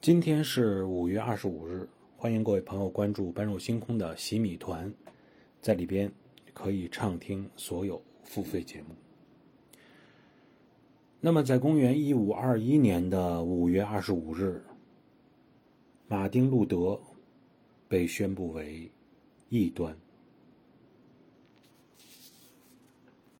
[0.00, 4.90] 今天是五月二十五日欢迎各位朋友关注般若星空的洗米团
[5.60, 6.10] 在里边
[6.54, 8.94] 可以畅听所有付费节目。
[11.20, 14.64] 那么在公元一五二一年的五月二十五日
[16.08, 16.98] 马丁路德
[17.86, 18.90] 被宣布为
[19.50, 19.94] 异端。